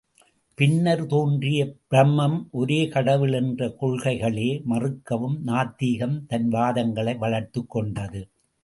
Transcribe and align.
பின்னர் 0.57 1.05
தோன்றிய 1.05 1.75
பிரம்மம், 1.91 2.37
ஒரே 2.51 2.87
கடவுள் 2.87 3.33
என்ற 3.33 3.77
கொள்கைகளே 3.81 4.49
மறுக்கவும் 4.69 5.37
நாத்திகம் 5.45 6.25
தன் 6.25 6.49
வாதங்களை 6.49 7.17
வளர்த்துக் 7.17 7.69
கொண்டது. 7.69 8.29